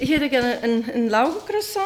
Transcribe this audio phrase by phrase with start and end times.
[0.00, 1.84] Ich hätte gerne ein, ein Laugencroissant.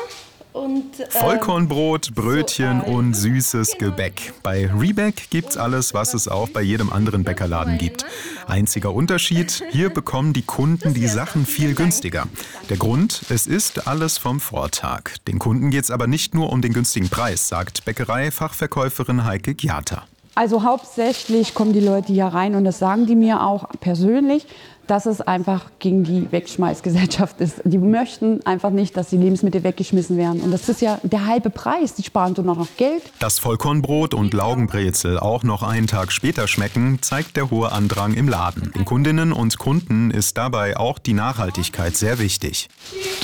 [0.52, 4.32] Und, ähm, Vollkornbrot, Brötchen so und süßes Gebäck.
[4.44, 8.06] Bei Reback gibt's alles, was es auch bei jedem anderen Bäckerladen gibt.
[8.46, 12.28] Einziger Unterschied, hier bekommen die Kunden die Sachen viel günstiger.
[12.70, 15.10] Der Grund, es ist alles vom Vortag.
[15.26, 20.04] Den Kunden geht's aber nicht nur um den günstigen Preis, sagt Bäckerei-Fachverkäuferin Heike Giata.
[20.36, 24.46] Also hauptsächlich kommen die Leute hier rein und das sagen die mir auch persönlich,
[24.86, 27.60] dass es einfach gegen die Wegschmeißgesellschaft ist.
[27.64, 30.40] Die möchten einfach nicht, dass die Lebensmittel weggeschmissen werden.
[30.40, 31.94] Und das ist ja der halbe Preis.
[31.94, 33.02] Die sparen nur noch Geld.
[33.20, 38.28] Dass Vollkornbrot und Laugenbrezel auch noch einen Tag später schmecken, zeigt der hohe Andrang im
[38.28, 38.72] Laden.
[38.72, 42.68] Den Kundinnen und Kunden ist dabei auch die Nachhaltigkeit sehr wichtig.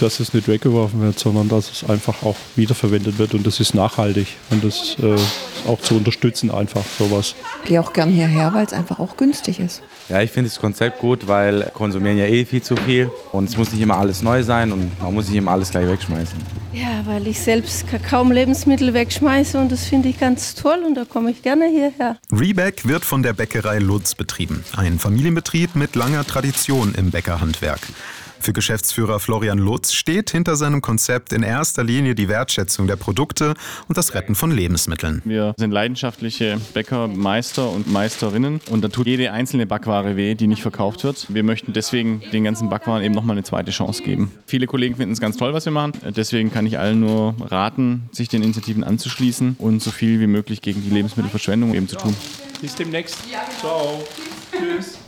[0.01, 3.75] dass es nicht weggeworfen wird, sondern dass es einfach auch wiederverwendet wird und das ist
[3.75, 5.17] nachhaltig und das äh,
[5.69, 7.35] auch zu unterstützen einfach sowas.
[7.65, 9.83] gehe auch gern hierher, weil es einfach auch günstig ist.
[10.09, 13.57] Ja, ich finde das Konzept gut, weil konsumieren ja eh viel zu viel und es
[13.57, 16.39] muss nicht immer alles neu sein und man muss nicht immer alles gleich wegschmeißen.
[16.73, 21.05] Ja, weil ich selbst kaum Lebensmittel wegschmeiße und das finde ich ganz toll und da
[21.05, 22.17] komme ich gerne hierher.
[22.33, 24.65] Reback wird von der Bäckerei Lutz betrieben.
[24.77, 27.81] Ein Familienbetrieb mit langer Tradition im Bäckerhandwerk.
[28.41, 33.53] Für Geschäftsführer Florian Lutz steht hinter seinem Konzept in erster Linie die Wertschätzung der Produkte
[33.87, 35.21] und das Retten von Lebensmitteln.
[35.27, 40.47] Wir sind leidenschaftliche Bäcker, Meister und Meisterinnen und da tut jede einzelne Backware weh, die
[40.47, 41.27] nicht verkauft wird.
[41.29, 44.33] Wir möchten deswegen den ganzen Backwaren eben nochmal eine zweite Chance geben.
[44.47, 45.93] Viele Kollegen finden es ganz toll, was wir machen.
[46.17, 50.63] Deswegen kann ich allen nur raten, sich den Initiativen anzuschließen und so viel wie möglich
[50.63, 52.17] gegen die Lebensmittelverschwendung eben zu tun.
[52.63, 53.19] Bis demnächst.
[53.61, 54.03] Ciao.
[54.51, 54.99] Tschüss.